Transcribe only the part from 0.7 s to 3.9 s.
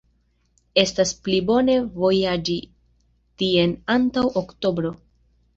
Estas pli bone vojaĝi tien